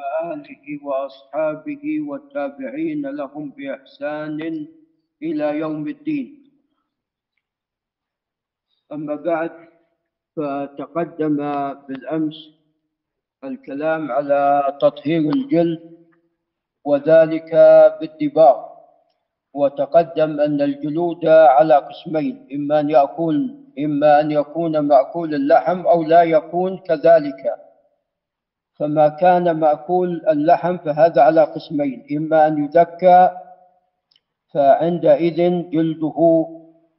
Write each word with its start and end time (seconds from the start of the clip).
وآله 0.00 0.64
وأصحابه 0.86 1.84
والتابعين 2.08 3.02
لهم 3.06 3.50
بإحسان 3.56 4.40
إلى 5.22 5.46
يوم 5.58 5.88
الدين. 5.88 6.28
أما 8.92 9.14
بعد 9.14 9.50
فتقدم 10.36 11.36
بالأمس 11.88 12.38
الكلام 13.44 14.12
على 14.12 14.42
تطهير 14.80 15.20
الجلد 15.30 15.80
وذلك 16.84 17.50
بالدباغ 18.00 18.56
وتقدم 19.54 20.40
أن 20.40 20.60
الجلود 20.62 21.26
على 21.26 21.74
قسمين 21.76 22.48
إما 22.52 22.80
أن 22.80 22.90
يكون 22.90 23.36
إما 23.78 24.20
أن 24.20 24.30
يكون 24.30 24.78
مأكول 24.78 25.34
اللحم 25.34 25.86
أو 25.86 26.02
لا 26.02 26.22
يكون 26.22 26.78
كذلك. 26.78 27.69
فما 28.80 29.08
كان 29.08 29.50
مأكول 29.50 30.24
اللحم 30.28 30.76
فهذا 30.78 31.22
على 31.22 31.44
قسمين 31.44 32.06
إما 32.16 32.46
أن 32.46 32.64
يذكى 32.64 33.30
فعندئذ 34.54 35.70
جلده 35.70 36.46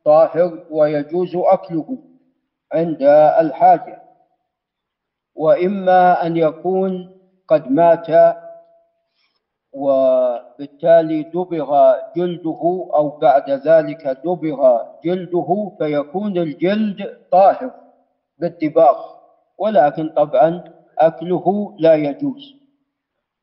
طاهر 0.05 0.63
ويجوز 0.71 1.35
أكله 1.35 1.97
عند 2.73 3.01
الحاجة 3.39 4.01
وإما 5.35 6.25
أن 6.25 6.37
يكون 6.37 7.11
قد 7.47 7.67
مات 7.71 8.07
وبالتالي 9.73 11.23
دبغ 11.23 11.93
جلده 12.15 12.89
أو 12.93 13.09
بعد 13.09 13.49
ذلك 13.49 14.07
دبغ 14.07 14.81
جلده 15.03 15.71
فيكون 15.77 16.37
الجلد 16.37 17.17
طاهر 17.31 17.71
بالدباغ 18.37 18.97
ولكن 19.57 20.09
طبعا 20.09 20.63
أكله 21.07 21.75
لا 21.79 21.93
يجوز. 21.95 22.53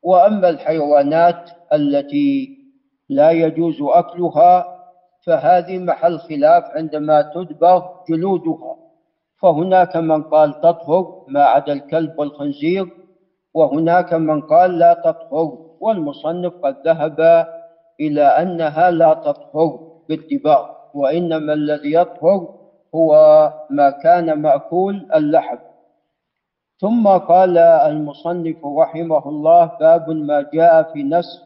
وأما 0.02 0.48
الحيوانات 0.48 1.50
التي 1.72 2.58
لا 3.08 3.30
يجوز 3.30 3.76
أكلها 3.82 4.78
فهذه 5.26 5.78
محل 5.78 6.18
خلاف 6.18 6.64
عندما 6.76 7.22
تدبغ 7.34 7.82
جلودها. 8.08 8.76
فهناك 9.42 9.96
من 9.96 10.22
قال 10.22 10.60
تطهر 10.60 11.24
ما 11.28 11.42
عدا 11.44 11.72
الكلب 11.72 12.18
والخنزير 12.18 12.86
وهناك 13.54 14.14
من 14.14 14.40
قال 14.40 14.78
لا 14.78 14.94
تطهر 14.94 15.58
والمصنف 15.80 16.52
قد 16.62 16.76
ذهب 16.86 17.46
إلى 18.00 18.22
أنها 18.22 18.90
لا 18.90 19.14
تطهر 19.14 19.78
بالدباغ 20.08 20.66
وإنما 20.94 21.52
الذي 21.52 21.92
يطهر 21.92 22.54
هو 22.94 23.12
ما 23.70 23.90
كان 23.90 24.42
مأكول 24.42 25.08
اللحم. 25.14 25.56
ثم 26.80 27.08
قال 27.08 27.58
المصنف 27.58 28.56
رحمه 28.78 29.28
الله 29.28 29.64
باب 29.80 30.10
ما 30.10 30.46
جاء 30.54 30.92
في 30.92 31.02
نسخ 31.02 31.44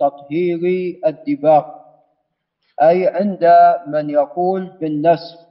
تطهير 0.00 0.60
الدباغ 1.06 1.64
أي 2.82 3.06
عند 3.08 3.44
من 3.86 4.10
يقول 4.10 4.70
بالنسخ 4.80 5.46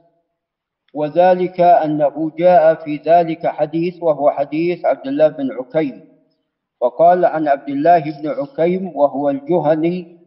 وذلك 0.94 1.60
أنه 1.60 2.30
جاء 2.38 2.74
في 2.74 2.96
ذلك 2.96 3.46
حديث 3.46 4.02
وهو 4.02 4.30
حديث 4.30 4.84
عبد 4.84 5.06
الله 5.06 5.28
بن 5.28 5.48
عكيم. 5.52 6.00
وقال 6.80 7.24
عن 7.24 7.48
عبد 7.48 7.68
الله 7.68 7.98
بن 7.98 8.28
عكيم 8.28 8.96
وهو 8.96 9.30
الجهني 9.30 10.18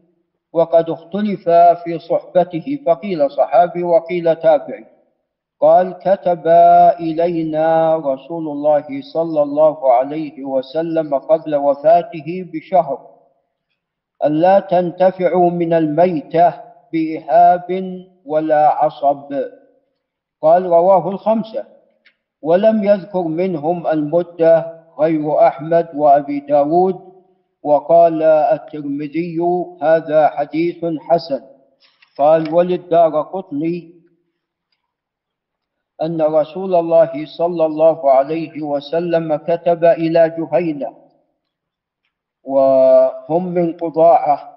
وقد 0.52 0.90
اختلف 0.90 1.48
في 1.84 1.98
صحبته 1.98 2.78
فقيل 2.86 3.30
صحابي 3.30 3.82
وقيل 3.82 4.36
تابعي. 4.36 4.84
قال 5.60 5.92
كتب 5.92 6.46
إلينا 7.00 7.96
رسول 7.96 8.48
الله 8.48 8.86
صلى 9.12 9.42
الله 9.42 9.92
عليه 9.92 10.44
وسلم 10.44 11.14
قبل 11.14 11.56
وفاته 11.56 12.28
بشهر 12.52 12.98
ألا 14.24 14.60
تنتفعوا 14.60 15.50
من 15.50 15.72
الميتة 15.72 16.54
بإهاب 16.92 17.68
ولا 18.24 18.68
عصب. 18.68 19.34
قال 20.42 20.62
رواه 20.66 21.08
الخمسة. 21.08 21.64
ولم 22.42 22.84
يذكر 22.84 23.22
منهم 23.22 23.86
المدة 23.86 24.80
غير 24.98 25.46
أحمد 25.46 25.88
وأبي 25.94 26.40
داود. 26.40 26.96
وقال 27.62 28.22
الترمذي 28.22 29.38
هذا 29.82 30.28
حديث 30.28 30.84
حسن. 31.00 31.40
قال 32.18 32.54
وللدار 32.54 33.20
قطني. 33.22 33.99
أن 36.02 36.22
رسول 36.22 36.74
الله 36.74 37.26
صلى 37.38 37.64
الله 37.66 38.10
عليه 38.10 38.62
وسلم 38.62 39.36
كتب 39.36 39.84
إلى 39.84 40.34
جهينة 40.38 40.96
وهم 42.44 43.46
من 43.48 43.72
قضاعة 43.76 44.56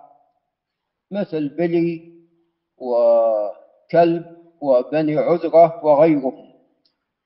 مثل 1.11 1.49
بلي 1.49 2.13
وكلب 2.77 4.25
وبني 4.61 5.17
عذرة 5.17 5.85
وغيرهم. 5.85 6.53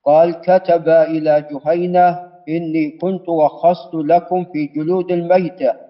قال 0.04 0.40
كتب 0.40 0.88
إلى 0.88 1.46
جهينة 1.50 2.32
إني 2.48 2.90
كنت 2.90 3.28
رخصت 3.28 3.94
لكم 3.94 4.44
في 4.44 4.66
جلود 4.66 5.10
الميتة. 5.12 5.87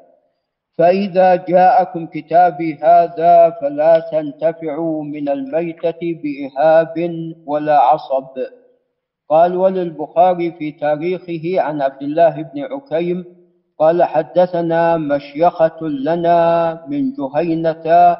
فإذا 0.78 1.36
جاءكم 1.36 2.06
كتابي 2.06 2.78
هذا 2.82 3.50
فلا 3.60 4.08
تنتفعوا 4.12 5.04
من 5.04 5.28
الميتة 5.28 6.00
بإهاب 6.22 6.94
ولا 7.46 7.78
عصب. 7.78 8.34
قال 9.30 9.56
وللبخاري 9.56 10.52
في 10.52 10.72
تاريخه 10.72 11.60
عن 11.60 11.82
عبد 11.82 12.02
الله 12.02 12.42
بن 12.42 12.62
عكيم 12.72 13.24
قال 13.78 14.02
حدثنا 14.02 14.96
مشيخة 14.96 15.80
لنا 15.82 16.38
من 16.88 17.12
جهينة 17.12 18.16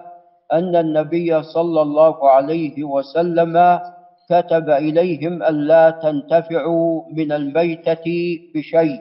أن 0.52 0.76
النبي 0.76 1.42
صلى 1.42 1.82
الله 1.82 2.30
عليه 2.30 2.84
وسلم 2.84 3.80
كتب 4.30 4.70
إليهم 4.70 5.42
ألا 5.42 5.90
تنتفعوا 5.90 7.02
من 7.12 7.32
الميتة 7.32 8.06
بشيء. 8.54 9.00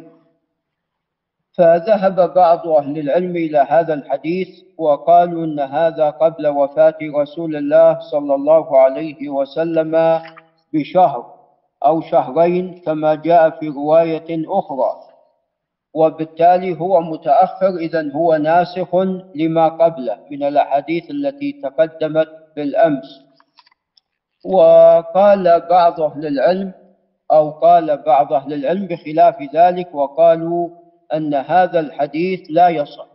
فذهب 1.58 2.34
بعض 2.34 2.68
أهل 2.68 3.00
العلم 3.00 3.36
إلى 3.36 3.58
هذا 3.70 3.94
الحديث 3.94 4.48
وقالوا 4.78 5.46
أن 5.46 5.60
هذا 5.60 6.10
قبل 6.10 6.48
وفاة 6.48 6.98
رسول 7.16 7.56
الله 7.56 8.00
صلى 8.00 8.36
الله 8.36 8.78
عليه 8.80 9.30
وسلم 9.30 10.22
بشهر 10.74 11.34
أو 11.86 12.02
شهرين 12.02 12.82
كما 12.86 13.16
جاء 13.16 13.50
في 13.50 13.68
رواية 13.68 14.28
أخرى. 14.30 14.92
وبالتالي 15.94 16.80
هو 16.80 17.02
متأخر 17.02 17.76
إذا 17.78 18.12
هو 18.12 18.36
ناسخ 18.36 18.96
لما 19.36 19.68
قبله 19.68 20.18
من 20.32 20.44
الأحاديث 20.44 21.12
التي 21.12 21.62
تقدمت 21.64 22.28
بالأمس. 22.56 23.22
وقال 24.46 25.60
بعض 25.70 26.02
أهل 26.02 26.26
العلم 26.28 26.72
أو 27.32 27.50
قال 27.50 27.98
بعض 27.98 28.34
أهل 28.34 28.54
العلم 28.54 28.88
بخلاف 28.88 29.36
ذلك 29.56 29.96
وقالوا 29.96 30.70
أن 31.14 31.34
هذا 31.34 31.80
الحديث 31.80 32.40
لا 32.50 32.70
يصح. 32.70 33.08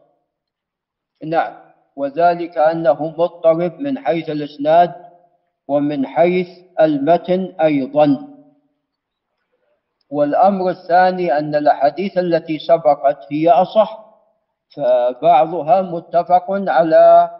نعم 1.24 1.54
وذلك 1.96 2.58
أنه 2.58 3.06
مضطرب 3.18 3.80
من 3.80 3.98
حيث 3.98 4.30
الإسناد 4.30 4.94
ومن 5.68 6.06
حيث 6.06 6.48
المتن 6.80 7.54
أيضا. 7.60 8.28
والأمر 10.10 10.70
الثاني 10.70 11.38
أن 11.38 11.54
الأحاديث 11.54 12.18
التي 12.18 12.58
سبقت 12.58 13.18
هي 13.32 13.50
أصح 13.50 14.04
فبعضها 14.76 15.82
متفق 15.82 16.46
على 16.50 17.30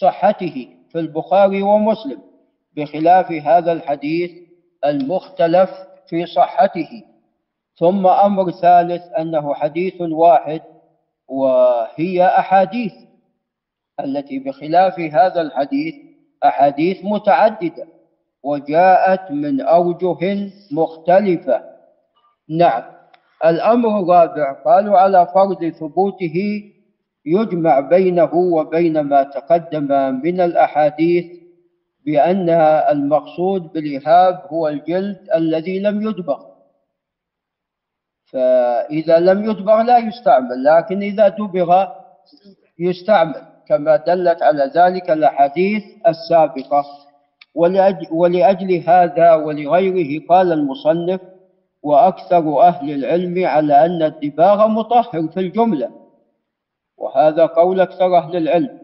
صحته 0.00 0.68
في 0.90 0.98
البخاري 0.98 1.62
ومسلم 1.62 2.22
بخلاف 2.76 3.32
هذا 3.32 3.72
الحديث 3.72 4.30
المختلف 4.84 5.70
في 6.08 6.26
صحته. 6.26 7.02
ثم 7.78 8.06
أمر 8.06 8.50
ثالث 8.50 9.02
أنه 9.18 9.54
حديث 9.54 10.00
واحد 10.00 10.62
وهي 11.28 12.26
أحاديث 12.26 12.92
التي 14.00 14.38
بخلاف 14.38 15.00
هذا 15.00 15.40
الحديث 15.40 15.94
أحاديث 16.44 17.04
متعددة 17.04 17.86
وجاءت 18.42 19.30
من 19.30 19.60
أوجه 19.60 20.50
مختلفة. 20.72 21.62
نعم. 22.48 22.82
الأمر 23.44 24.00
الرابع 24.00 24.52
قالوا 24.52 24.98
على 24.98 25.26
فرض 25.34 25.64
ثبوته 25.68 26.62
يجمع 27.26 27.80
بينه 27.80 28.34
وبين 28.34 29.00
ما 29.00 29.22
تقدم 29.22 30.20
من 30.24 30.40
الأحاديث 30.40 31.24
بأن 32.06 32.50
المقصود 32.90 33.72
بالإهاب 33.72 34.42
هو 34.52 34.68
الجلد 34.68 35.28
الذي 35.34 35.78
لم 35.80 36.02
يدبغ 36.08 36.53
فإذا 38.34 39.18
لم 39.18 39.50
يدبغ 39.50 39.82
لا 39.82 39.98
يستعمل 39.98 40.64
لكن 40.64 41.02
إذا 41.02 41.28
دبغ 41.28 41.86
يستعمل. 42.78 43.42
كما 43.68 43.96
دلت 43.96 44.42
على 44.42 44.70
ذلك 44.74 45.10
الأحاديث 45.10 45.82
السابقة. 46.08 46.84
ولأجل, 47.54 48.06
ولأجل 48.12 48.82
هذا 48.86 49.34
ولغيره 49.34 50.26
قال 50.28 50.52
المصنف 50.52 51.20
وأكثر 51.82 52.62
أهل 52.62 52.90
العلم 52.90 53.46
على 53.46 53.86
أن 53.86 54.02
الدباغ 54.02 54.68
مطهر 54.68 55.28
في 55.28 55.40
الجملة. 55.40 55.90
وهذا 56.98 57.46
قول 57.46 57.80
أكثر 57.80 58.18
أهل 58.18 58.36
العلم 58.36 58.78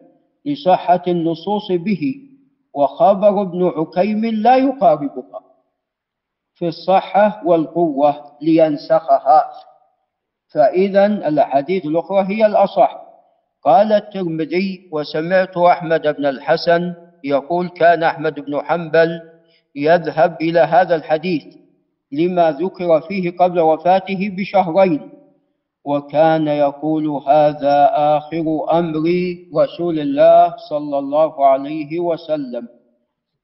لصحة 0.47 1.03
النصوص 1.09 1.73
به. 1.73 2.15
وخبر 2.75 3.43
ابن 3.43 3.73
عكيم 3.77 4.25
لا 4.25 4.57
يقاربها. 4.57 5.41
في 6.61 6.69
الصحة 6.69 7.43
والقوة 7.45 8.15
لينسخها. 8.43 9.45
فإذا 10.55 11.07
الأحاديث 11.07 11.85
الأخرى 11.87 12.27
هي 12.29 12.47
الأصح. 12.47 13.01
قال 13.65 13.93
الترمذي 13.93 14.89
وسمعت 14.93 15.57
أحمد 15.57 16.03
بن 16.17 16.27
الحسن 16.27 16.95
يقول 17.25 17.69
كان 17.69 18.03
أحمد 18.03 18.41
بن 18.41 18.61
حنبل 18.65 19.21
يذهب 19.77 20.37
إلى 20.41 20.61
هذا 20.61 20.95
الحديث 20.95 21.45
لما 22.13 22.51
ذكر 22.51 23.01
فيه 23.01 23.37
قبل 23.37 23.61
وفاته 23.61 24.31
بشهرين 24.37 25.11
وكان 25.85 26.49
يقول 26.49 27.07
هذا 27.09 27.91
آخر 27.95 28.67
أمر 28.73 29.03
رسول 29.57 30.01
الله 30.01 30.55
صلى 30.71 30.99
الله 30.99 31.47
عليه 31.47 32.01
وسلم 32.01 32.69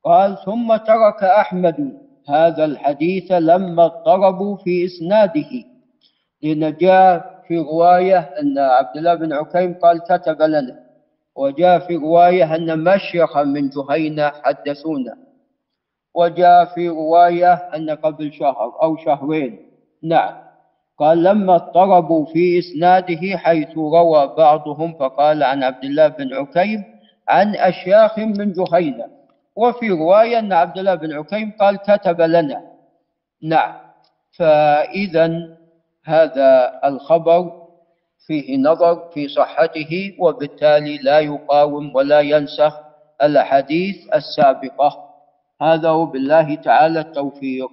قال 0.05 0.39
ثم 0.45 0.77
ترك 0.77 1.25
أحمد 1.25 2.06
هذا 2.29 2.65
الحديث 2.65 3.33
لما 3.33 3.85
اضطربوا 3.85 4.57
في 4.57 4.85
إسناده. 4.85 5.51
لأن 6.43 6.77
جاء 6.77 7.43
في 7.49 7.59
رواية 7.59 8.19
أن 8.19 8.59
عبد 8.59 8.97
الله 8.97 9.15
بن 9.15 9.33
عكيم 9.33 9.75
قال 9.75 10.01
كتب 10.01 10.43
لنا 10.43 10.79
وجاء 11.37 11.79
في 11.79 11.97
رواية 11.97 12.55
أن 12.55 12.85
مشيخا 12.85 13.43
من 13.43 13.69
جهينة 13.69 14.33
حدثونا 14.45 15.17
وجاء 16.15 16.65
في 16.65 16.89
رواية 16.89 17.53
أن 17.53 17.91
قبل 17.91 18.33
شهر 18.33 18.83
أو 18.83 18.97
شهرين. 18.97 19.59
نعم. 20.03 20.35
قال 20.99 21.23
لما 21.23 21.55
اضطربوا 21.55 22.27
في 22.27 22.59
إسناده 22.59 23.37
حيث 23.37 23.79
روى 23.79 24.35
بعضهم 24.37 24.95
فقال 24.95 25.43
عن 25.43 25.63
عبد 25.63 25.85
الله 25.85 26.09
بن 26.09 26.35
عكيم 26.35 26.85
عن 27.29 27.57
أشياخ 27.57 28.19
من 28.19 28.53
جهينة. 28.53 29.05
وفي 29.57 29.91
رواية 29.91 30.39
أن 30.39 30.53
عبد 30.53 30.79
الله 30.79 30.95
بن 30.95 31.13
عكيم 31.13 31.53
قال 31.61 31.77
كتب 31.77 32.21
لنا. 32.21 32.63
نعم. 33.43 33.75
فإذا 34.39 35.57
هذا 36.05 36.81
الخبر 36.85 37.53
فيه 38.27 38.59
نظر 38.59 39.09
في 39.15 39.29
صحته 39.29 40.17
وبالتالي 40.19 40.99
لا 40.99 41.21
يقاوم 41.21 41.97
ولا 41.97 42.21
ينسخ 42.21 42.81
الأحاديث 43.23 44.15
السابقة. 44.15 45.05
هذا 45.63 45.91
وبالله 45.91 46.55
تعالى 46.55 47.01
التوفيق. 47.01 47.71